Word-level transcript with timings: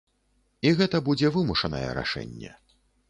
І 0.67 0.71
гэта 0.79 1.01
будзе 1.09 1.31
вымушанае 1.35 1.85
рашэнне. 1.99 2.51